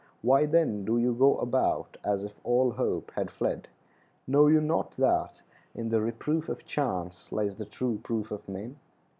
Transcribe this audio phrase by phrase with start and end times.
[0.23, 3.67] Why, then, do you go about as if all hope had fled?
[4.25, 5.43] Know you not that
[5.75, 8.77] "In the reproof of chance Lies the true proof of men."